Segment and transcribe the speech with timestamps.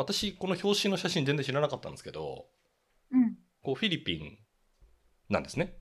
[0.00, 2.46] 私、この表紙の写真全然知らなかったんですけど、
[3.12, 3.36] うん。
[3.62, 4.38] こうフィリピン
[5.28, 5.74] なんですね、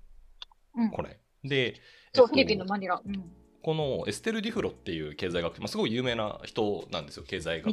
[0.76, 1.20] うんこれ。
[1.44, 1.76] で、
[2.14, 3.02] そう、えっとフィリピンのマニラ。
[3.04, 3.32] うん。
[3.62, 7.68] このエステル・ディフロっていう経済学者、まあ、すごい有名な人なんですよ、経済学。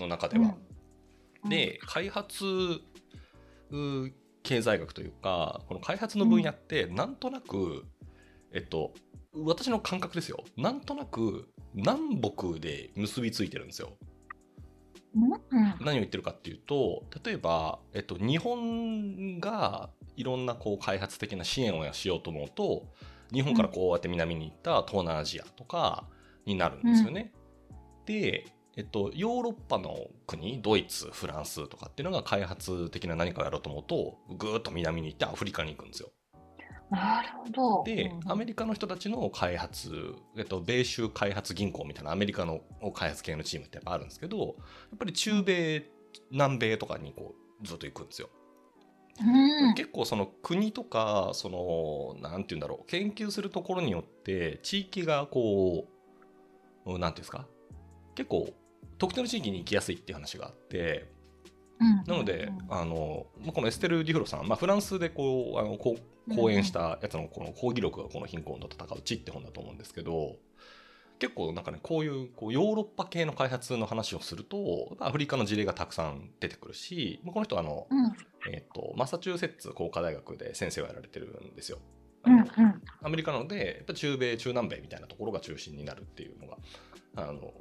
[0.00, 0.54] の中では。
[1.44, 2.44] うん、で、開発
[3.70, 4.12] う
[4.42, 7.84] 経済学というか、この開発の分野って、なんとなく、
[8.52, 8.92] えっと、
[9.32, 13.96] 私の感覚ですよ、なんとなく南北で結びついてるんですよ。
[15.14, 15.38] うん、うん。
[15.80, 22.86] 何を言ってるかっていうと例えば、えっと、日本がいろんなこう開発的な支援をしようと思うと
[23.32, 26.04] 日本からこうやって南に行った東南アジアとか
[26.46, 27.32] になるんですよね。
[28.06, 28.46] で、
[28.76, 36.10] えっと、ヨーロッパの国ドイツフランスとかっていうのが開発的な何かをやろうと思うとぐーっと南に行ってアフリカに行くんですよ。
[36.90, 37.84] なるほど。
[37.84, 42.60] で、うんアメリカの人たちの開発、えっと、米州開発銀行みたいなアメリカの
[42.94, 44.44] 開発系のチームってやっぱあるんですけどや
[44.94, 45.90] っぱり中米
[46.30, 48.28] 南米とかにこうずっと行くんですよ。
[49.20, 49.74] うん。
[49.74, 55.86] 結構その国とかそのなんて言うんだろう研究するところによって地域がこ
[56.86, 57.46] ううんなんていうんですか
[58.14, 58.48] 結構
[58.98, 61.10] 特定の地域に行きやすいっていう話があって
[61.80, 70.36] うんなので、うんあのまあこのエステル・ディフロさん、まあ、フランスでこうあのこう講演したやつのこの講義録がこの貧困と戦う地って本だと思うんですけど
[71.18, 78.12] 結構なんかねこういうこうヨーロッパ系の開発の話をするとアフリカの事例がたくさん出てくるしこの人はあの、うん。
[78.52, 81.78] えっとマサチューセッツ工科大学で先生をやられてるんですよ。
[82.26, 82.38] うん。
[82.40, 82.44] うん。
[83.02, 86.58] アメリカなのでやっぱ中米中南米みたいなところが中心になるっていうのが
[87.16, 87.52] あの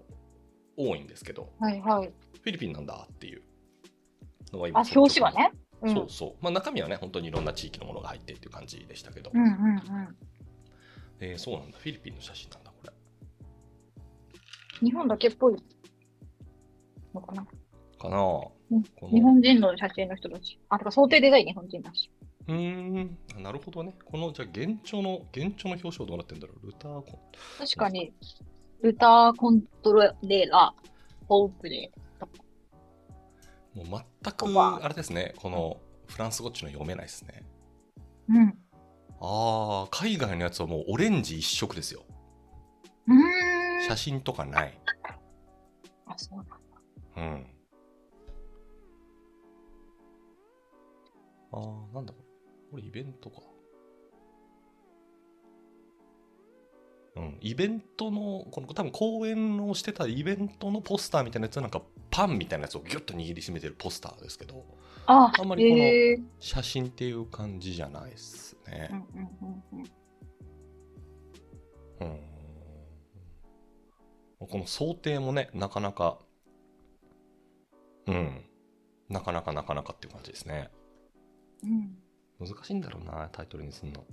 [0.76, 2.12] 多いんですけどはいはい。
[2.42, 3.42] フィリピンなんだっていう
[4.52, 5.52] のはあ、今表紙はね。
[5.84, 6.36] うんそうそう。
[6.42, 9.32] まあ中身はね、本当にいろんな地域のものが入ってっていう感じでしたけど。
[9.34, 10.18] うんうんうん。
[11.20, 11.78] えーそうなんだ。
[11.78, 12.94] フィリピンの写真なんだ、これ。
[14.82, 15.56] 日本だけっぽい
[17.14, 17.46] のかな？
[18.00, 20.60] かなぁうん日本人の写真の人たち。
[20.70, 22.10] あ、てか想定デザイン日本人だし。
[22.48, 23.18] うーん。
[23.42, 23.94] なるほどね。
[24.04, 26.68] この、じゃあ、現状の、現状の表紙はどうなってんだろう？
[26.68, 27.04] ルターコン。
[27.60, 28.14] 確かに、
[28.82, 30.74] ルターコントロレラ、
[31.28, 31.92] ホープで。
[33.76, 33.86] もう
[34.24, 35.34] 全く、あれですね。
[35.38, 37.44] この、フランス語っちの読めないですね。
[38.30, 38.58] うん。
[39.20, 42.04] ああ、海外のやつはもうオレンジ一色ですよ。
[43.08, 43.88] うーん。
[43.88, 44.80] 写真とかない。
[46.06, 46.58] あ、そうなんだ。
[47.18, 47.48] うん。
[51.52, 52.26] ああ、なんだこれ。
[52.72, 53.42] これイベントか。
[57.16, 61.84] うん、イベントの、この多分公演をしてたイベントのポスターみたいなやつはなんか
[62.14, 64.64] パンみたいなやつをギュッと握りしめてるポスターですけど、
[65.08, 68.92] あ、あんまりこの写真っていう感じじゃないですね。
[74.40, 76.20] この想定もね、なかなか、
[78.06, 78.46] うん、
[79.10, 80.70] なかなかなかなかっていう感じですね。
[81.64, 81.98] うん
[82.40, 84.06] 難しいんだろうな、タイトルにすんの。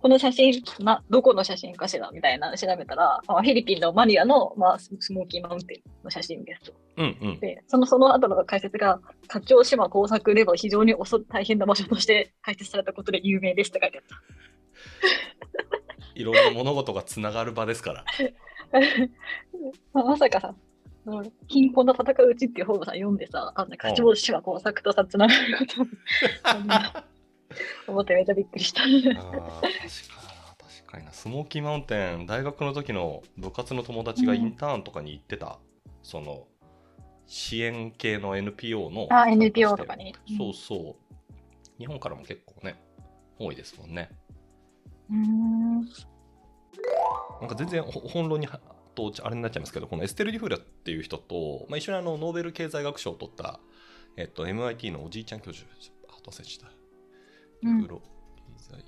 [0.00, 6.72] この写真、な、どこの写真かしらみたいなの調べたら、まあフィリピンのマニラの、まあ、ススモーキーマウンテンの写真ですと。
[6.98, 7.40] うんうん。
[7.40, 14.16] で、その、その後の解説が、華僑島工作では非常に遅大変な場所として解説されたことで有名ですって書いてあった。
[16.14, 18.04] いろんな物事がつながる場ですから。
[19.92, 20.54] ま あまさかさ、
[21.48, 27.02] 貧困と戦ううちっていう方がさ、読んでさ、あんな華僑島工作とさ、つながること
[27.86, 28.82] 思ってめっちゃびっくりした。
[28.82, 31.12] 確かにな、確かにな。
[31.12, 35.58] スモーキーマウンテン、大学の時の部活の友達がインターンとかに行ってた、
[36.02, 36.46] その、
[37.26, 39.08] 支援系の NPO の。
[39.10, 41.12] あ NPO とかにうんそうそう。
[41.78, 42.76] 日本からも結構ね、
[43.38, 44.10] 多いですもんね。
[45.10, 45.80] うーん。
[47.40, 48.60] なんか全然ほ本論には
[48.94, 53.60] とあれになっちゃいますけど、このエステル・ディフラっていう人と、まあ、一緒にあのノーベル経済学賞を取った、
[54.16, 55.68] えっと、MIT のおじいちゃん教授、
[56.08, 56.81] あ、忘れちゃった。
[57.68, 58.02] ュフロ
[58.58, 58.84] 経済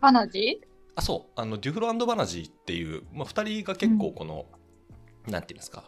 [0.00, 0.60] ファナジ
[0.96, 4.46] あ、そう、あのデュフロバナジーっていう、まあ、2人が結構この、
[5.26, 5.84] なんていうんですか、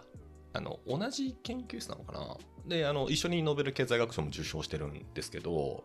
[0.52, 2.36] あの同じ研究室なのかな。
[2.66, 5.84] で、あの一緒にノーベル経済学賞も受賞してるんですけど、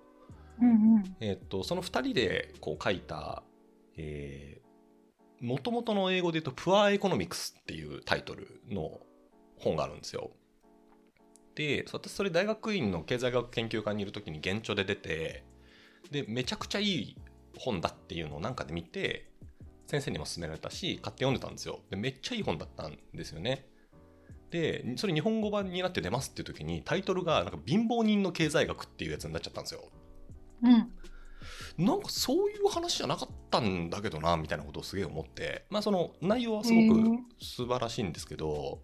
[0.62, 1.16] うんうん。
[1.22, 3.44] えっと、その2人でこう書いた、
[3.98, 9.00] えー、もともとの英語で言うと、 Poor Economics っていうタイトルの
[9.58, 10.32] 本があるんですよ。
[11.56, 15.44] で、私それ大学院の経済学研究科にいる時に原著で出て、
[16.12, 17.18] で、めちゃくちゃいい
[17.58, 19.30] 本だっていうのをなんかで見て、
[19.88, 21.82] 先生にも勧められたし、買って読んでたんですよ。
[21.90, 23.68] で、めっちゃいい本だったんですよね。
[24.50, 29.84] で、それ日本語版になって出ますっていう時にタイトルがなんか貧乏人の経済学っていうやつになっちゃったんですよ。
[30.64, 30.94] うん。
[31.78, 38.82] なんかそういう話じゃなかったんだけどなみたいなことをすげえ思ってまあその内容はすごく素晴らしいんですけど、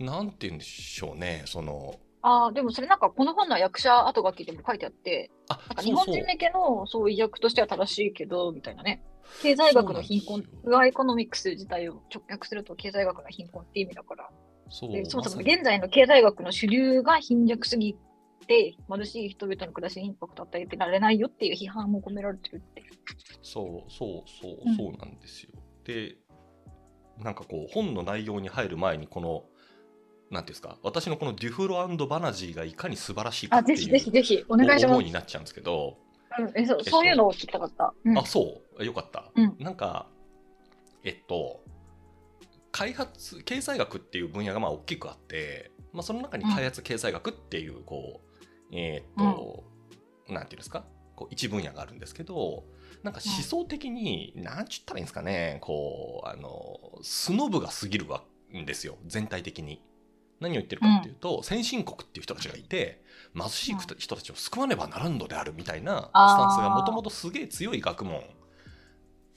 [0.00, 9.02] なんて言うんでしょうねそのああ、でもそれなんかこの本の役者後書きでも書いてあって、あなんか日本人向けのそう意訳としては正しいけど、みたいなね。
[9.42, 14.28] 経済学の貧困そうなんですよ、プアエコノミクス自体を直訳すると経済学の貧困って意味だから。
[14.68, 17.96] そうでそもそも現在の経済学の主流が貧弱すぎ
[18.46, 22.84] て、貧しい人々の暮らしにインパクトを与えてられないよっていう批判も込められてるって。
[23.42, 25.52] そうそうそううんそうなんですよ。
[25.84, 26.18] で
[27.18, 29.44] なんかこう本の内容に入る前にこの
[30.30, 34.86] なんていうんですか私のこのデュフロバナジーがいかに素晴らしいかあ、っていうぜひぜひぜひお願いします。
[34.86, 35.04] 思い。
[35.04, 35.96] になっちゃうんですけど、
[36.38, 37.06] うん、えそうそう。
[37.06, 37.92] いうのを聞きたかった。
[38.04, 38.18] うん。
[38.18, 38.84] あそう。
[38.84, 39.56] よかった、うん。
[39.58, 40.06] なんか
[41.02, 41.62] えっと
[42.70, 49.64] 開発経済学っていう分野がまあ大きくあって、まあ、その中に開発経済学っていうこう、えーっと、
[50.32, 50.84] なんていうんですか
[51.16, 52.64] こう一分野があるんですけど
[53.02, 58.22] なんか思想的に、なんちゅったらいいんですかねこうあのスノブが過ぎるわ
[58.56, 59.82] んですよ全体的に。
[60.40, 63.02] 何を言ってるかっていうと、先進国っていう人たちがいて
[63.38, 68.22] 貧しい人たちを救わねばならんのであるみたいなスタンスがもともとすげえ強い学問。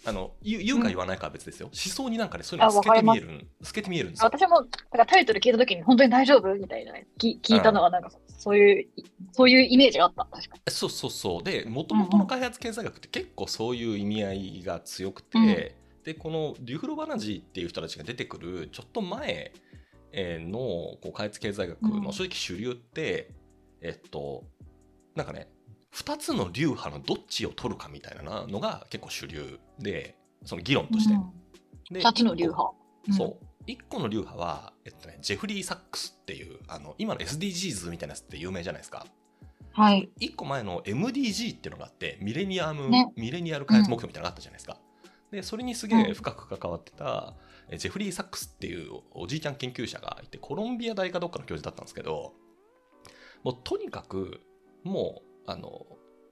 [0.06, 4.26] あの言うか言わないかは別ですよ、思想になんかねそういうのが透けて見えるん透けて見えるんですよ。
[4.26, 8.88] 私もなんかタイトル聞いたときに本当に大丈夫みたいなき聞いたのはなんかそういう、
[9.32, 10.26] そういうイメージがあった。
[10.26, 10.62] 確かに。
[10.68, 11.44] そうそうそう。
[11.44, 19.73] でもともとの開発経済学って結構そういう意味合いが強くて、うんでこのデュフロバナジーっていう人たちが出てくるちょっと前えー
[20.14, 23.32] のこう開発経済学の正直主流って、
[23.82, 24.44] えっと
[25.16, 25.50] なんかね
[25.94, 31.16] 2つの流派のどっちを取るかみたいなのが結構主流でその議論として。
[31.92, 32.72] で2つの流派。
[33.12, 33.46] そう。
[33.66, 39.06] 一個の流派は、えっとね、ジェフリー・サックスっていう、あの、今の SDGs みたいなやつって有名じゃないですか。
[39.72, 40.10] はい。
[40.20, 44.80] 一個前の MDG っていうのがあって、ミレニアム、ねミレニアル開発目標みたいなのがあったじゃないですか。
[45.32, 47.43] で、それにすげえ深く関わってた、え
[47.78, 52.34] ジェフリー・サックスっていうおじいちゃん研究者がいて、コロンビア大かどっかの教授だったんですけど、
[53.44, 54.42] もうとにかく、
[54.84, 55.86] もう、あの、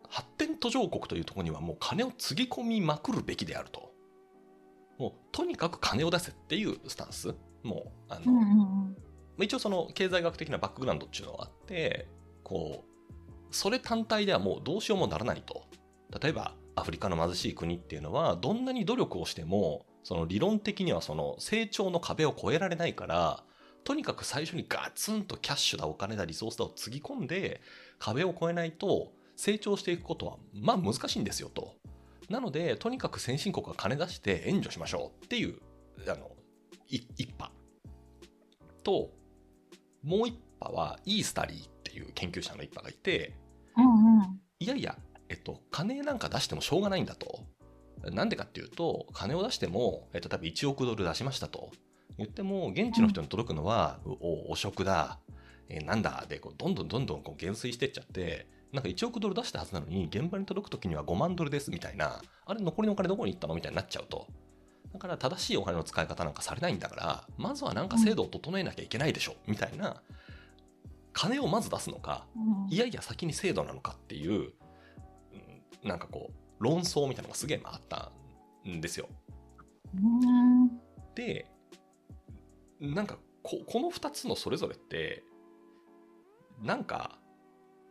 [0.10, 3.92] 発展途上国というところにはもう金をつぎ込みまくるべきであると。
[4.98, 7.33] もうとにかく金を出せっていうスタンス。
[7.63, 8.94] もう、あの、
[9.44, 12.07] 一応その経済学的なバックグラウンドっていうのがあって
[12.44, 15.66] こうそれ単体ではもうどうしようもならないと
[16.22, 23.44] 例えばアフリカの貧しい国っていうのはどんなに努力をしてもその理論的にはその成長の壁を越えられないから
[23.83, 27.62] とにかく最初にガツンとキャッシュだお金だリソースだをつぎ込んで
[28.00, 31.74] 壁を越えないと成長していくことはまあ難しいんですよと
[32.30, 35.57] なのでとにかく先進国が金出して援助しましょうっていう
[36.07, 36.31] あの
[36.88, 37.51] い一派
[38.83, 39.09] と
[40.04, 43.33] もう一派はイースタリーっていう研究者の一派がいて
[43.77, 44.39] うんうん。
[44.59, 44.97] いやいや、
[45.30, 47.45] えっと、金なんか出してもしょうがないんだと。
[48.09, 51.71] なんでかっていうと、金を出しても、えっと、多分1億ドル出しましたと。
[52.18, 55.19] 言っても、現地の人に届くのは、お汚職だ、
[55.69, 63.56] えーなんだ、で、こうどんどんどんどんこう減衰してっちゃって、なんか1億ドル出したはずなのに、現場に届くときには5万ドルですみたいな、あれ、残りのお金どこに行ったの？
[63.56, 64.27] みたいになっちゃうと。
[64.94, 70.01] だから、正しいお金の使い方なんかされないんだから、まずはなんか制度を整えなきゃいけないでしょ、みたいな、
[71.13, 72.39] 金をまず出すのか、う
[72.69, 72.74] ん。
[72.74, 74.52] いやいや先に制度なのかっていううん
[75.83, 78.11] なんかこう論争みたいなのがすげえ回った
[78.68, 79.07] んですよ。
[79.95, 80.69] うん
[81.15, 81.47] で
[82.80, 85.23] なんかここの2つのそれぞれって
[86.61, 87.19] なんか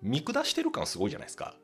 [0.01, 1.55] 見下してる感すごいじゃないですか。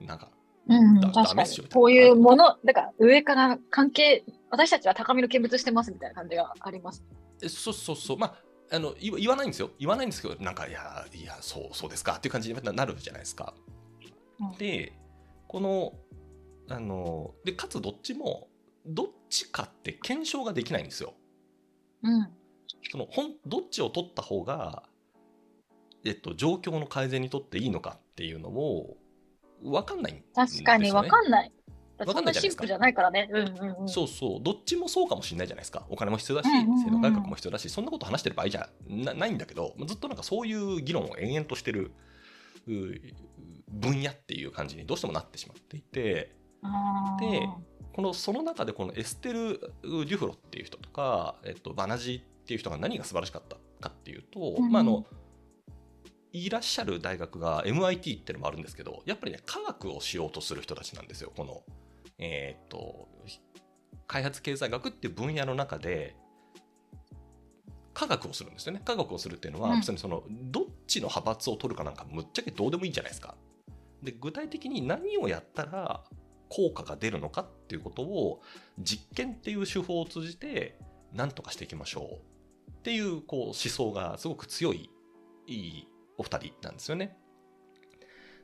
[0.00, 0.30] なんか
[0.66, 1.68] うん、だ確かに。
[1.72, 7.04] こういうもの、だから上から関係、私たちは高みの見物してますみたいな感じがあります。
[7.42, 8.34] えそうそうそうまあ
[8.70, 13.54] あの言わ言わないんですよ言わないんですけどなんかいやいやそうそうですかっていう感じにななるじゃないですか。
[14.40, 14.92] うんで
[15.48, 15.92] この
[16.68, 18.48] あのでかつどっちも
[18.86, 21.14] どっちかって検証ができないんですよ。
[22.02, 22.28] うん。
[22.90, 24.84] そのほんどっちを取った方が、
[26.04, 28.96] えっと、状況の改善にとっていいのかっていうのも
[29.62, 30.48] 分かんないんですよ、ね。
[30.52, 31.52] 確かに分かんない。
[32.04, 33.28] そんんなシンプルじゃないからね。
[33.30, 33.88] うんうんうん。
[33.88, 41.92] そうそうどっちもそうかもしれないじゃないですかお金も必要だし、うんうんうん制度改革も必要だしそんなこと話してる場合じゃなないんだけどずっとなんかそういう議論を延々としてる
[42.66, 42.72] う
[43.68, 46.32] 分野っていう感じにどうしてもなってしまっていて
[47.20, 47.48] で
[47.92, 55.06] このその中でこのエステル・デュフロっていう人とか、えっと、バナジーっていう人が何が素晴らしかったかっていうと、うんまあ、あの
[56.32, 61.62] いらっしゃる大学が MIT っていうのもあるんですけどやっぱりね科学をしようとする人たちなんですよこの、
[62.18, 63.08] えーっと
[64.06, 66.14] 開発経済学っていう分野の中で
[67.94, 68.82] 科学をするんですよね。
[68.84, 69.80] 科学をするっていうのは、うん。
[69.80, 73.36] 別にそのどっちの派閥を取るかなんかむっちゃけどうでもいいじゃないですか。
[74.02, 76.04] で具体的に何をやったら
[76.48, 78.42] 効果が出るのかっていうことを
[78.78, 80.78] 実験っていう手法を通じて
[81.12, 82.20] 何とかしていきましょ
[82.68, 84.90] うっていうこう思想がすごく強い
[85.46, 87.16] いいお二人なんですよね。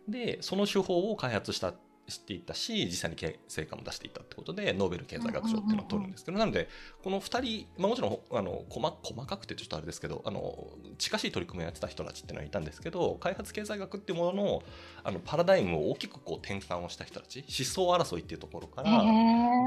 [0.08, 1.74] でその手法を開発した
[2.10, 3.16] していったし実際に
[3.48, 6.68] 成果も出していったってことでノーベル経済学賞っていうのを取るんですけど、なので
[7.02, 14.62] この2人、まあ、もちろんあの細細かくてちょっとあれですけどあの近しい取り組みをやってた人たちっていうのはいたんですけど開発経済学っていうものの
[15.04, 19.02] あのパラダイムを大きくこう転換をした人たち思想争いっていうところから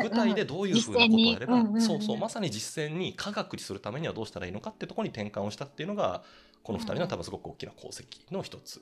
[0.03, 6.23] 具体でどういうふうなことをやれば、うん、そうそうまさに実践に科学にするためにはどうしたらいいのかっていうところに転換をしたっていうのが
[6.63, 8.81] この2人の多分すごく大きな功績の一つ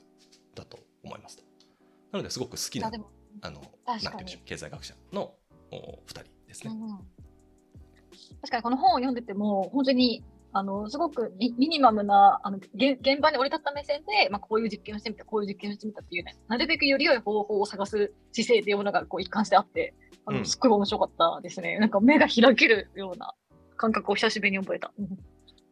[0.55, 1.43] だと思います。
[2.11, 2.91] なのですごく好きな
[3.41, 5.33] あのなんていうんでしょう経済学者の
[5.71, 6.97] お2人ですね、うん。
[8.41, 10.23] 確かにこの本を読んでても本当に
[10.53, 19.93] あのすごくミニマムなあの現場に降り立った目線で、まあ、こういう実験をしてみたこういう実験をしてみたっていうねなるべくより良い方法を探す姿勢というものがこう一貫してあって
[20.25, 23.33] あの、すっごい面白かったですねなんか目が開けるような
[23.77, 24.91] 感覚を久しぶりに覚えた。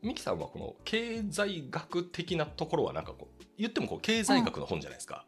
[0.02, 5.26] ミキさんはこの経済学的なところはなんかこう言ってもこう経済学の本じゃないですか。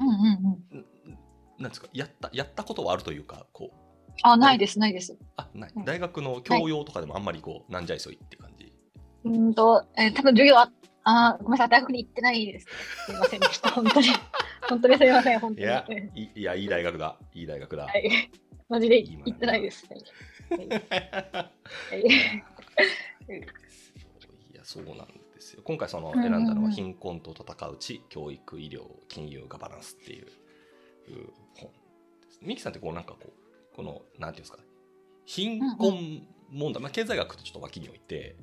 [0.00, 1.18] うんうんうん、
[1.62, 3.76] なんですかやったやったことはあるというかこう。
[4.22, 5.16] あないですないです。
[5.36, 8.72] あない、大学の教養とかでもあんまりこう、なんじゃいそいって感じ。
[9.24, 10.70] うんと、えー、多分授業は
[11.04, 12.66] あごめんなさい大学に行ってないです。
[13.06, 14.08] すみませんでした 本当に。
[14.68, 15.66] 本当にすみません本当に。
[15.66, 17.16] いやいやいい大学だ。
[17.34, 17.84] いい大学だ。
[17.84, 18.30] はい。
[18.68, 19.86] マジで行ってないです。
[19.88, 21.50] はい、 は
[21.96, 22.04] い、い
[24.54, 24.96] やそうなん
[25.34, 25.62] ですよ。
[25.64, 30.26] 今回その選んだのは貧困と戦う地教育医療金融ガバナンスっていう
[31.08, 31.41] 本
[32.42, 34.58] ミキさんってこうなんかこうこのなんていうんですか
[35.24, 38.36] 貧困問題、うんうん、まあ、経済学とちょっと脇に置いて、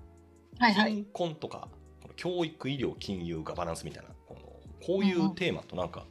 [0.58, 1.70] はいはい、貧困とか
[2.02, 4.40] この教育医療金融ガバナンスみたいなこの
[4.86, 6.06] こういうテーマとなんか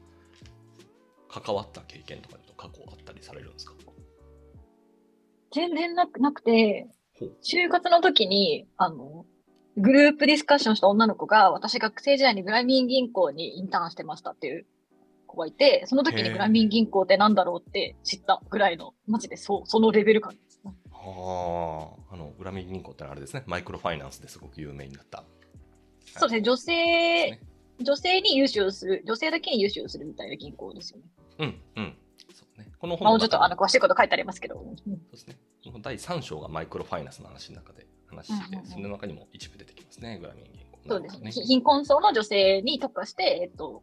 [1.29, 3.75] 関わった経験とかで過去あったりされるんですか？
[5.51, 6.89] 全然なくなくて
[7.43, 9.25] 就活の時にあの
[9.77, 14.67] グループディスカッションした女の子が私学生時代にグラミン銀行にインターンしてましたっていう
[15.29, 20.75] 子がいて、その時にグラミン銀行ってなんだろうって知ったぐらいの、マジでそそのレベル感ですね。
[20.91, 25.23] はあ、あのグラミン銀行ってあれですね、マイクロファイナンスですごく有名になった。
[26.17, 26.73] そうですね、女性、
[27.31, 27.41] ね、
[27.81, 31.05] 女性に融資をする、女性だけに融資をするみたいな銀行ですよね。
[31.39, 31.97] うんうん。
[32.35, 32.69] そうね。
[32.79, 34.57] この本もうちょっとあの詳しいこと書いてありますけど。
[34.57, 35.37] そうですね。
[35.81, 40.79] 第3章がマイクロファイナンスの話の中で話して、うんうんうん、その中にも一部出てきますね、グラミン銀行。
[40.89, 41.31] そうですね。
[41.31, 43.83] 貧困層の女性に特化して、えっと、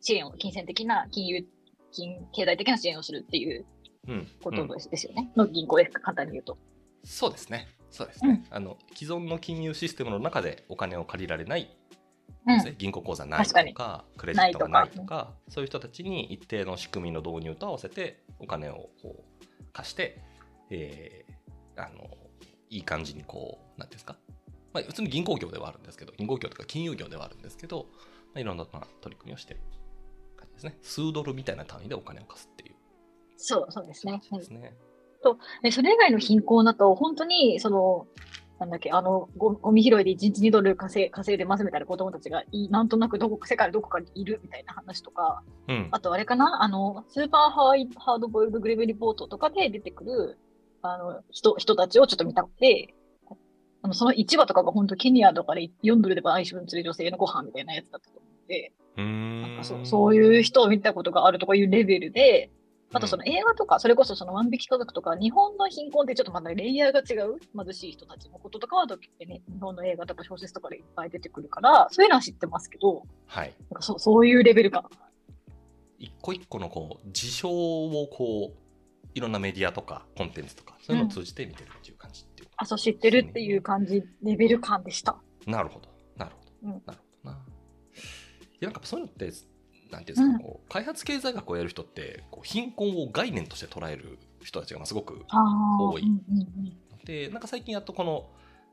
[0.00, 1.46] 支援を、金銭的な金融、
[1.92, 3.66] 金経済的な支援をするっていう
[4.42, 6.58] ことですよね、うんうん、の銀行で簡単に言うと。
[7.04, 7.68] そうですね。
[7.90, 11.68] そうですね、うん、あの既存の金融システムの中でお金を借りられない、
[12.46, 20.22] うん、銀行口座ないとかクレジットがないとかそういう人たちに一定の仕組みの導入と合わせてお金をこう貸して、
[20.70, 22.08] えー、あの
[22.70, 24.16] いい感じにこう何ていうんですか、
[24.72, 27.86] まあ、普通に銀行業ではあるんですけど銀行業とか金融業ではあるんですけど、
[28.26, 29.60] まあ、いろんな取り組みをしてる
[30.60, 30.78] ですね。
[30.82, 32.74] 数ドルみたいな単位でお金を貸すっていう。
[33.36, 34.20] そう、そうですね。
[34.32, 34.76] ですね。
[35.22, 35.38] と
[35.70, 38.06] それ以外の貧困だと、本当に、その、
[38.58, 50.38] なんだっけ、あの、ゴゴミ拾いで1日2ドル稼い稼いでますみたいな子供たちがい、なんとなくどこ、世界どこかにいるみたいな話とか、うん、あとあれかな、あの、スーパーハイハードボイルドグレブリポートとかで出てくる、
[50.82, 52.94] あの、人、人たちをちょっと見たくて、
[53.82, 62.50] あのその1話とかが本当ケニアとかで4ドルで倍分する女性のご飯みたいなやつだったと思って、なんかそうそういう人を見たことがあるとかいうレベルで、
[62.92, 74.84] あとその映画とか、それこそその万引き家族とか、日本の貧困ってちょっとまだレイヤーが違う貧しい人たちのこととかは、ね、日本の映画とか小説とかでいっぱい出てくるから、そういうのは知ってますけど、はい、なんかそそういうレベル感。
[76.00, 78.58] 一個一個のこう事象をこう
[79.14, 85.18] いろんなメディアとかコンテンツとかそういうのを通じて見てるっていう感じっていう、うん、あそう知ってるっていう感じレベル感でした。
[85.46, 85.90] なるほど。
[86.16, 87.09] なるほど、うん、なるほど
[88.66, 89.32] なんかそういうのって
[89.90, 96.04] なんていうんですか、こう開発経済学をやる人ってこう貧困を概念として捉える人たちがすごく多い。
[97.04, 98.30] でなんか最近やっとこの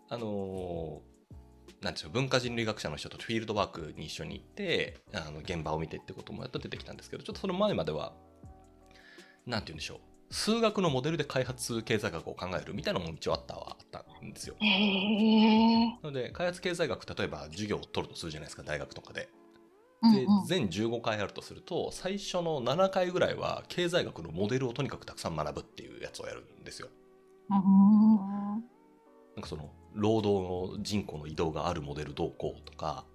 [0.10, 8.14] あのー、なんでしょう文化人類学者の人とフィールドワークに一緒に行ってあの現場を見てってこともやっと出てきたんですけどちょっとその前までは
[9.46, 14.56] なんて言うんでしょう数学のモデルで開発経済学を考えるみたいなのも一応あったはあったんですよ。
[14.60, 19.30] なので開発経済学例えば授業を取るとするじゃないですか大学とかで。
[20.04, 26.90] で、うんうん、全15回あるとすると最初の7回ぐらいは経済学のモデルをとにかくたくさん学ぶっていうやつをやるんですよ。
[27.50, 33.06] なんかその労働の人口の移動があるモデルどうこうとか。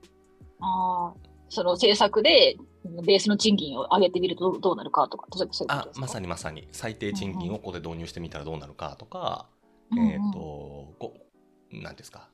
[0.60, 1.12] あ
[1.48, 2.56] その政策で
[3.04, 6.66] ベースの賃金を上げてみるとどうなるかとか、例えばそういうあまさにまさに。
[6.72, 9.48] 最低賃金をここで導入してみたらどうなるかとか、
[9.90, 10.38] うんうん、えっ、ー、と
[10.98, 11.14] こ
[11.70, 12.28] 何ですか？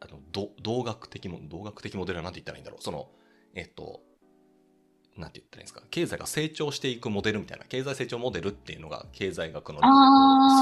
[0.00, 0.18] あの
[0.62, 2.82] 同学的も同学的モデルは何て言ったらいいんだろう。
[2.82, 3.10] その
[3.54, 4.00] えっ、ー、と
[5.16, 5.82] なんて言ったらいいんですか？
[5.90, 9.80] 経済が成長していくモデルみたいな経済成長モデルっていうのが経済学の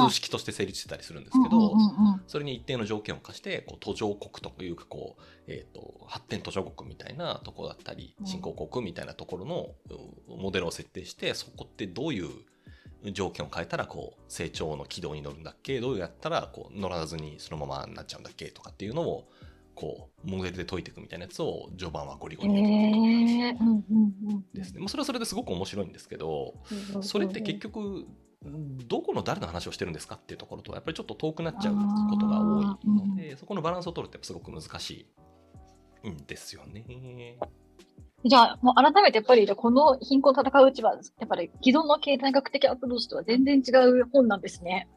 [0.08, 1.74] 数式として成立してたりするんですけど、
[2.26, 9.68] それに一定の条件を課してこう途上国というかこう、えーと、発展途上国みたいなところだったり新興国みたいなところの
[10.26, 12.28] モデルを設定してそこってどういう
[13.12, 15.78] 条件を変えたらこう成長の軌道に乗るんだっけ？
[15.78, 18.46] どうやったらこう乗らずにそのままになっちゃうんだっけ？
[18.46, 19.28] とかっていうのを
[19.78, 23.64] こうモデルで解いていくみたいなやつを序盤はゴリゴリやって
[24.52, 24.88] ですね。
[24.88, 26.54] それはそれですごく面白いんですけど、
[27.00, 28.04] それって結局
[28.88, 31.74] どこの誰の話をしてるんですかっていうところとやっぱりちょっと遠くなっちゃう
[32.10, 35.06] ことが多いので、そこのバランスを取るってすごく難し
[36.02, 37.38] いんですよね。
[38.24, 44.88] じゃあ、もう改めてやっぱり、この貧困戦ううちは、やっぱり既存の経済学的アプローチとは全然違う本なんですね。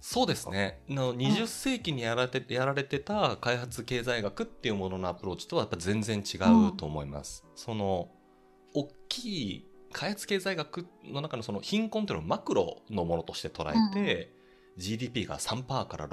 [0.00, 0.80] そうですね。
[0.88, 7.44] の20世紀にやられてやられてた開発経済学っていうもののアプローチとはやっぱ全然違うと思います。
[7.46, 8.08] うん、その
[8.74, 14.32] 大きい開発経済学の中のその貧困っていうのをマクロのものとして捉えて、
[14.76, 16.08] うん、GDP が3%から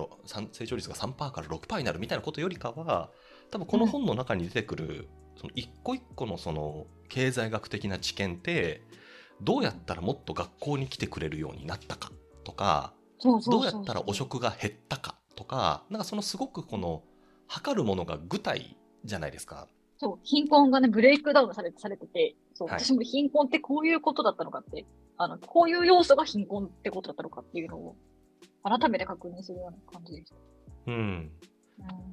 [0.52, 3.10] 成長率が3%から6%になるみたいなことよりかは
[3.50, 8.82] 多分この本の中に出てくる、その一個一個のその経済学的な知見って
[9.42, 12.12] どうやったらもっと学校に来てくれるようになったか
[12.44, 17.04] とかどうやったら汚職が減ったかとかなんかそのすごくこの
[17.48, 19.68] 測るものが具体じゃないですか。
[19.98, 24.86] そう貧困がねブレイクダウンされされててそう、はい、私も貧困ってこういうことだったのかって
[25.18, 27.96] あのこういう要素が貧困ってことだったのかっていうのを
[28.64, 30.36] 改めて確認するような感じでした。
[30.88, 31.32] うん、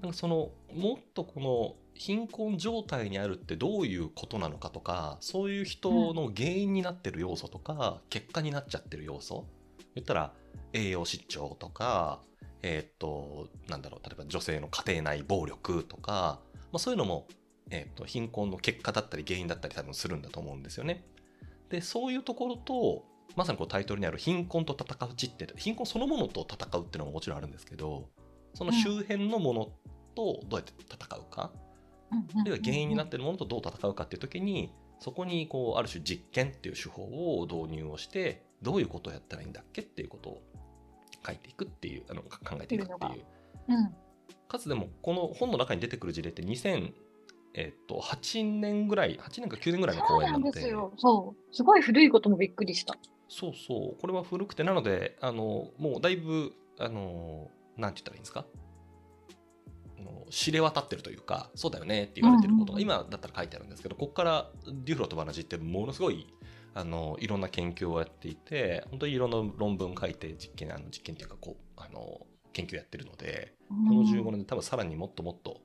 [0.02, 9.46] なんかそのもっとこの貧困状態にあるってどういうことなのかとかそういう人の原因になってる要素とか、うん、結果になっちゃってる要素。
[9.94, 10.32] 言ったら
[10.72, 12.20] 栄養失調とか、
[12.62, 16.40] えっ、と、なんだろう、例えば女性の家庭内暴力とか、
[16.72, 17.26] まあ、そういうのも、
[17.70, 21.04] えっ、と、貧困の結果だったり原因だったり多分するんだと思うんですよね。
[21.70, 23.04] で、そういうところと、
[23.36, 28.08] まさにこうタイトルにある貧困と戦う地って、貧困そのものと戦うっていうのももちろんあるんですけど、
[28.54, 29.64] その周辺のもの
[30.14, 31.52] とどうやって戦うか、
[32.10, 37.04] あるいは原因になっているものとどう戦うかっていう時に、そこにこうある種実験っていう手法
[37.38, 40.42] を導入をしてどういうことをやったらいいんだっけっていうことを
[41.26, 43.24] 書いていくっていうあの考えていくっていう、
[43.68, 43.94] うん、
[44.48, 46.92] かつでもこの本の中に出てくる事例って2000
[47.54, 50.52] えっと、8年ぐらい、8年か9年ぐらいの公演なので。
[50.52, 50.92] そうですよ。
[50.96, 51.56] そう。
[51.56, 52.94] すごい古いこともびっくりした。
[53.28, 54.00] そうそう。
[54.00, 58.46] これは古くて、なので、あの、もうだいぶ、あの、なんて言ったらいいんですか？
[60.30, 66.26] 知れ渡ってるというか、そうだよねって言われてることが、今だったら書いてあるんですけど、ここからデュフロとバナジってものすごい
[66.74, 75.60] あのいろんな研究をやっていて本当にいろんな論文書いて実験あの実験っていうかこうあの研究やってるので、この15年で多分さらにもっともっと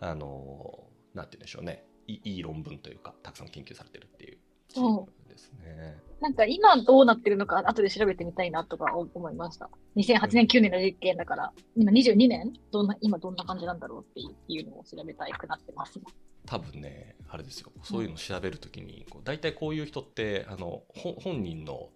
[0.00, 5.96] あのなんて言うんでしょうねいい論文というかたくさん研究されてるっていうそうですね。
[6.20, 9.70] なんか今どうなってるのか後で調べてみたいなとか思いました。
[9.96, 12.52] 2008年、9年の実験だから、今22年？
[12.72, 14.20] どんな今どんな感じなんだろうって
[14.52, 16.00] いうのを調べたいくなってます。
[16.46, 17.72] 多分ねあれですよ。
[17.82, 21.90] そういうのを調べるときに、こう大体こういう人ってあの本人の、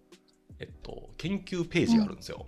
[0.59, 2.45] えっと、研究ページがあるんですよ。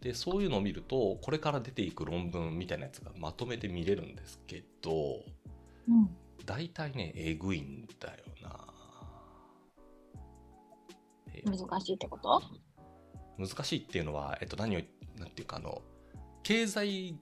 [0.00, 5.24] でそういうのを見るとこれから出ていく論文みたいなやつがまとめて見れるんですけど、
[5.88, 6.10] うん、
[6.44, 8.50] 大体ねえぐいんだよな。
[11.46, 12.42] 難しいってこと？
[13.38, 14.80] 難しいっていうのは、えっと、何を
[15.18, 15.80] なんていうかあの
[16.42, 17.16] 経済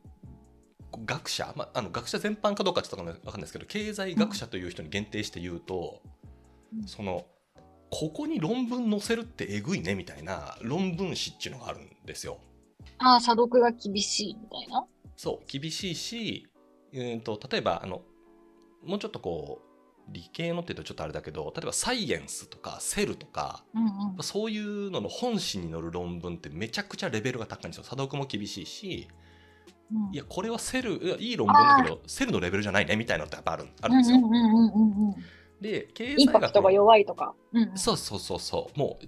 [1.05, 6.01] 学者、まあ、あの学者全般かどうかちょっと分かんないですけど経済学者という人に限定して言うと、
[6.75, 7.27] うん、その
[7.91, 12.39] ここに論文載せるってえぐいねみたいな論文誌っていうのがあるんですよ。
[12.99, 14.85] ああ査読が厳しいみたいな？
[15.17, 16.49] そう厳しいし、
[16.93, 18.03] うんと、例えばあの
[18.85, 23.85] もうちょっとこう理系のって言うとちょっとあれだけど例えばサイエンスとかセルとか、うん
[24.17, 27.85] うん、そういうのの本誌に載る論文ってめちゃくちゃレベルが高いんですよ。
[27.85, 29.09] 査読も厳しいし
[29.93, 34.21] うん、いやこれはセルいい論文だけどセルのレベルじゃないねみたいなのってやっぱあるあるんですよ。
[35.61, 38.79] で経済学が弱いとか、うんうん、そうそうそうそう。
[38.79, 39.07] もう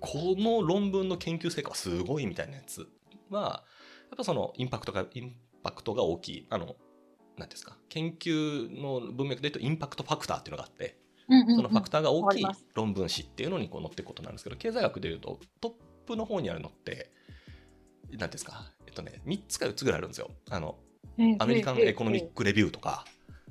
[0.00, 2.86] この論文の研究成果はすごいみたいなやつ
[3.30, 3.64] は
[4.10, 6.46] やっぱそのインパクトがインパクトが大きい。
[6.50, 6.76] あの
[7.38, 7.78] 何ですか。
[7.88, 10.98] 研究の文脈で言うとインパクトファクターっていうのがあって、
[11.30, 15.72] そのファクターが大きい論文誌っていうのにこう載っていくことなんですけど経済学でいうとトッ
[16.06, 17.12] プの方にあるのって
[18.18, 20.30] 何ですかえっとね、3つか4つぐらいあるんですよ。
[20.50, 20.76] あの、
[21.38, 23.04] アメリカンエコノミックレビューとか、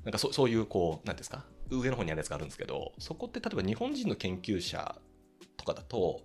[0.04, 4.96] なんかそそういうこう何ですか上の方にあるやつがあるんですけどそこって例えば日本人の研究者
[5.56, 6.20] とかだと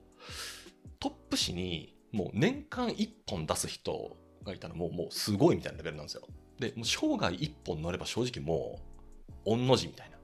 [0.99, 6.23] トップ誌にもう年間1本出す人がいたらもうもうすごいみたいなレベルなんですよ。
[6.60, 8.80] でもう生涯1本乗れば正直も
[9.45, 10.17] う御の字みたいな。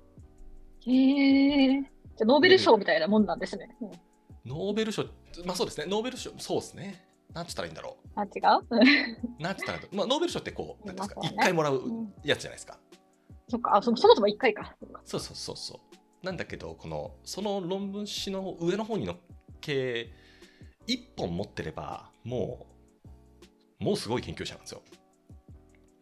[0.92, 1.82] へえ。
[2.18, 3.76] じゃノーベル賞みたいなもんなんですね。
[4.46, 5.04] ノーベル賞、
[5.46, 7.11] まあそうですね、ノーベル賞、そうですね。
[7.34, 8.10] なんつったらいいんだろう。
[8.20, 9.40] あ、違う？
[9.42, 11.82] なんつったらいいまあ、ノーベル賞ってこう、なんですか、一、回もらう
[12.24, 12.78] やつじゃないですか。
[13.48, 14.76] そっか、あそそもそも一回か。
[15.06, 15.80] そうそうそうそ
[16.24, 16.26] う。
[16.26, 19.18] なんだけど、この、その論文誌の上の方にのっ
[19.60, 20.12] け、
[20.88, 22.68] 一本持ってれば、も
[23.80, 24.82] う、もうすごい研究者なんですよ。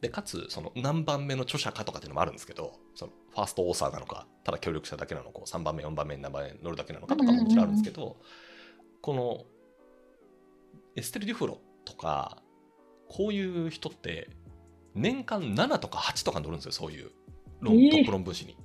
[0.01, 8.17] で、かつ、その何番目の著者かとかっていうのもあるんですけど、そのファーストオーサーなのか、ただ協力者だけなのか、3番目、4番目、何番目乗るだけなのかとかももちろんあるんですけど、
[9.01, 9.45] この
[10.95, 12.41] エステル・デュフロとか、
[13.07, 14.29] こういう人って、
[14.95, 17.11] 年間7とか8とか乗るんですよ、そういう
[17.61, 18.57] 論、トップ論文誌に。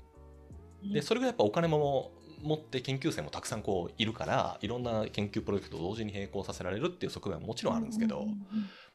[0.93, 8.27] で、それがやっぱお金も持って研究生もたくさんこういるから、いろんな研究プロジェクトを同時に並行させられるっていう側面はもちろんあるんですけど、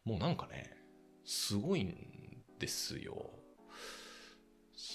[0.05, 0.71] もうなんかね、
[1.25, 3.38] すごいんですよ。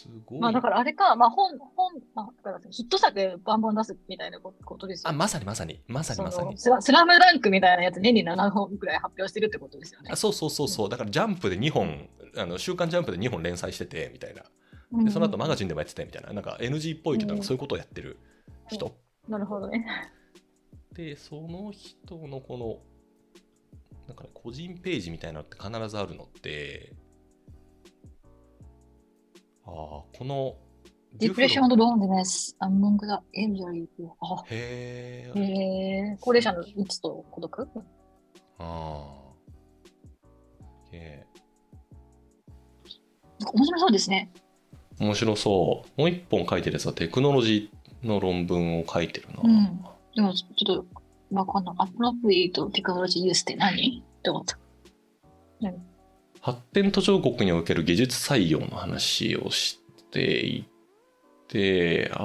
[0.05, 0.40] すごい。
[0.40, 5.14] まあだからあれか、まあ本、本、まあ、ヒット作バンバン出すみたいなことですよ、ね。
[5.14, 6.59] あ、まさにまさに、まさにまさに。
[6.59, 10.11] スラスラムダンクみたいなやつ年に7本ぐらい発表してるってことですよね。
[10.12, 10.88] あそうそうそうそう。
[10.90, 14.43] だからジャンプで2本、あの週刊ジャンプで2本連載しててみたいな。
[15.05, 16.33] でその後マガジンでもやっててみたいな。
[16.33, 18.19] なんか NG っぽいけど、そういうことをやってる
[18.69, 18.95] 人。
[19.27, 19.87] うん、なるほどね。
[20.93, 22.79] で、その人のこの、
[24.07, 26.93] なんかね、個人ページみたいなのって必ずあるのって、
[29.66, 30.57] ああ、この、
[31.18, 33.87] Depression and Loneliness among the elderly.
[34.50, 35.38] へえ。
[35.38, 35.40] へ
[36.12, 36.18] え。
[36.20, 37.68] 高齢者のうつと孤独？
[38.59, 39.05] ああ。
[40.92, 41.27] へえ。
[43.53, 44.33] 面白そうですね。
[44.98, 46.00] 面白そう。
[46.00, 49.40] もう一本書いてるやつはテクノロジーの論文を書いてるな。
[49.44, 49.85] うん。
[50.16, 50.87] でもちょっと
[51.31, 51.74] わかんない。
[51.79, 54.03] アプロプリエイトテクノロジーユースって何？
[54.05, 54.59] って思った。
[56.44, 59.80] 発展途上国における技術採用の話をし
[60.11, 60.68] てい
[61.48, 62.24] て、ああ、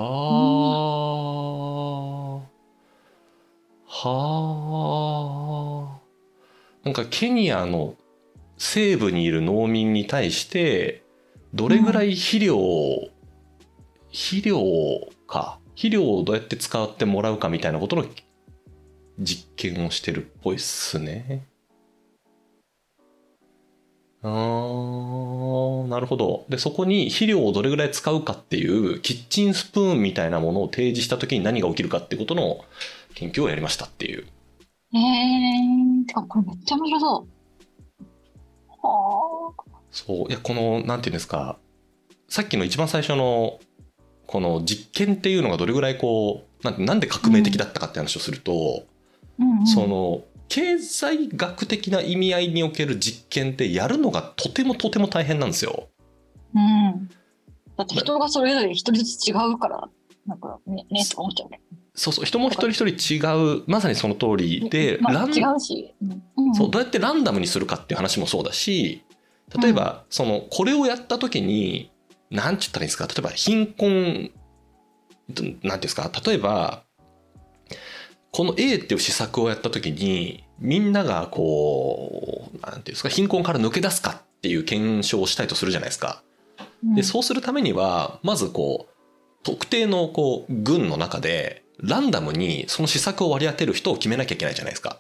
[3.85, 4.01] は
[5.87, 5.99] あ、
[6.83, 7.95] なんかケニアの
[8.57, 11.05] 西部にいる農民に対して、
[11.53, 13.09] どれぐらい肥料を、うん、
[14.11, 14.59] 肥料
[15.27, 18.03] か、肥料をどうやって使ってもらうかみたいなことの
[19.17, 21.45] 実験をしてるっぽいっすね。
[24.21, 26.45] あーなるほど。
[26.49, 32.65] で、そこに肥料をどれぐらい使うかっていうキッチンスプーンみたいなものを提示した時に何が起きるかってことの
[33.15, 34.25] 研究をやりましたっていう。
[34.91, 37.27] へえー、てかこれめっちゃ面白そ
[38.01, 38.05] う。
[38.81, 39.79] はあ。
[39.91, 40.29] そう。
[40.29, 41.57] いや、この、なんていうんですか、
[42.27, 43.59] さっきの一番最初の、
[44.27, 48.83] この実験っていうのがどれぐらいこう、なんなんで革命的だったかって話をすると、
[49.39, 55.89] うんうん、その、経済学的な意味合いにおける実験ってやるのがとてもとても大変なんですよ。
[56.55, 57.07] うん。
[57.77, 59.89] だって人がそれぞれ一人ずつ違うから、
[60.25, 61.61] なんかね、ねとか思っちゃうね。
[61.93, 65.93] そうそう、人も一人一人違う、まさにその通りで、まあ、ラン違うし、
[66.35, 69.03] うん、そう、どうやってランダムにするかっていう話もそうだし、
[69.61, 71.91] 例えば、その、これをやった時に、
[72.31, 74.31] なんて言ったらいいんですか、例えば貧困、
[75.27, 76.83] なんていうんですか、例えば、
[78.31, 86.21] この A っていう施策をやった時にみんながこうなんていうんですか貧困から抜け出すかっていう検証をしたいとするじゃないですか。
[86.95, 88.93] でそうするためにはまずこう
[89.43, 94.99] 特定のこう群の中でランダムにその施策を割り当てる人を決めなきゃいけないじゃないですか。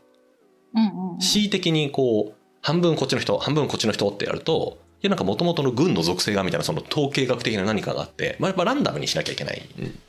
[1.19, 9.61] 恣意的にこう半分こっちの人半分こっちの人ってやるといやなんかもともとの群の属性がみたいなその統計学的な何かがあって、まあ、やっぱランダムにしなきゃいけない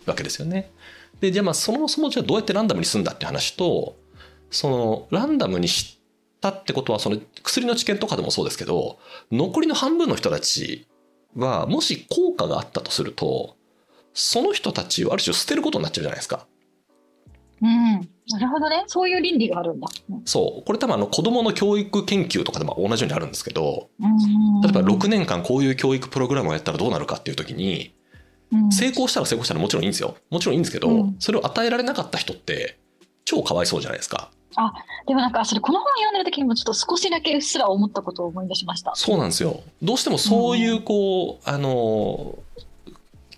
[0.07, 0.71] わけですよね。
[1.21, 3.97] で、じゃあまあそもそもじゃあどうやってランダムにするんだって話と、
[4.51, 6.01] そのランダムにし
[6.41, 8.99] たってことはその薬の治験とかでもそうですけど、
[9.31, 10.87] 残りの半分の人たち
[11.37, 13.57] はもし効果があったとすると、
[14.15, 16.47] その人たちをある種捨てることになっちゃうじゃないですか。
[17.63, 18.01] うん。
[18.31, 18.85] なるほどね。
[18.87, 19.89] そういう倫理があるんだ。
[20.25, 20.65] そう。
[20.65, 23.91] これ多分あの子供の教育研究とかでも同じようにあるんですけど、
[24.63, 27.95] 例えば6年間こういう教育プログラムをやったらどうなるかっていう時に、
[28.71, 30.17] 成功したら成功したらもちろんいいんですよ。
[30.31, 32.79] もちろんいいんですけど、うん、それを与えられなかった人って
[33.25, 34.31] 超かわいそうじゃないですか。
[34.57, 34.73] あ、
[35.07, 38.93] でもなんかそれこの本読んでる時にもちょっと少しだけうっすら思ったことを思い出しました。
[38.97, 39.63] そうなんですよ。
[39.83, 42.39] どうしてもそういうこう、うん、あの、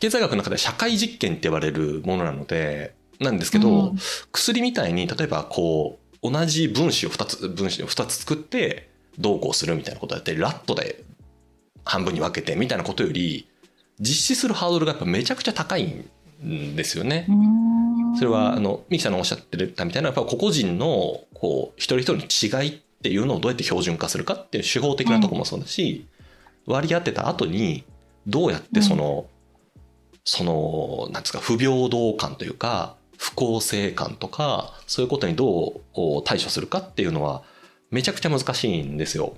[0.00, 3.98] 経済学の中で社会実験って言われるものなので、なんですけど、うん、
[4.32, 11.04] 薬みたいに例えばこう、同じ分子を2つ、分子を2つ作ってどうこうするみたいなことをやって、ラットで
[11.84, 13.46] 半分に分けてみたいなことより、
[14.00, 15.84] 実施するハードルがやっぱめちゃくちゃ高い
[16.44, 17.26] んですよね。
[18.18, 26.06] それはあのミキさんのおっしゃってたみたいなやっぱ個々人のこう一人一人の違いっていうのをどうやって標準化するかっていう手法的なところもそうだし、
[26.66, 27.84] 割り当てた後に
[28.26, 29.26] どうやってその、
[30.24, 37.42] そのなんですか不平等感というか不公正感とかそういうことにどう対処するかっていうのは
[37.90, 39.36] めちゃくちゃ難しいんですよ。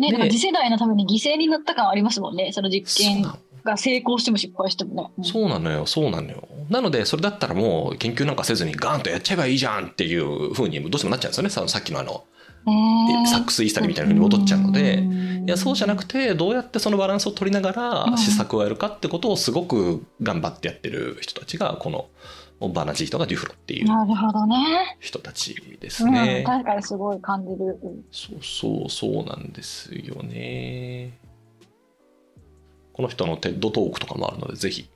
[0.00, 2.52] ね、次世代のために犠牲になった感ありますもんね。
[2.52, 3.22] その実験
[3.64, 5.86] が成功しても失敗してもね、うん、そうなのよ。
[5.86, 6.48] そうなのよ。
[6.68, 11.68] なのでそれだったらもう研究なんかせずにガンとやっちゃえばいいじゃんっていうふうにどうしてもなっちゃうんですよね。
[11.68, 12.24] さっきのあの
[13.26, 15.04] サックスイースタリみたいなふうに戻っちゃうので。
[15.46, 22.08] いやそうじゃなくてどうやってそのバランスを取りながら施策をやるかってことをすごく頑張ってやってる人たちがこの
[22.68, 23.86] バナジーとかデュフロっていう
[25.00, 26.44] 人たちですね。
[26.46, 27.78] 確かにすごい感じる。
[28.10, 31.18] そうそうそうなんですよね。
[32.92, 34.90] この人の TED Talk とかもあるのでぜひ。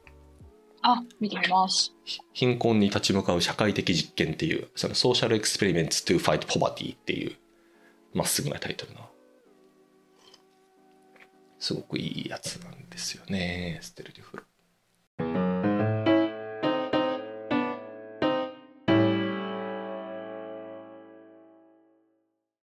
[0.82, 1.94] あ、見てみます。
[2.34, 7.36] 貧困に立ち向かう社会的実験っていう、そのソーシャルエクスペリメンツ to fight poverty っていう
[8.12, 9.00] まっすぐなタイトルの。
[11.58, 14.42] すごくいいやつなんですよね、エステルデュフロ。